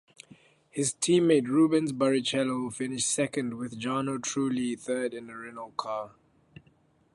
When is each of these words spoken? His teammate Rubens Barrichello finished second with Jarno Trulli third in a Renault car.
His 0.71 0.95
teammate 0.95 1.45
Rubens 1.47 1.91
Barrichello 1.91 2.73
finished 2.73 3.07
second 3.07 3.59
with 3.59 3.77
Jarno 3.79 4.17
Trulli 4.17 4.75
third 4.75 5.13
in 5.13 5.29
a 5.29 5.35
Renault 5.37 5.75
car. 5.77 6.15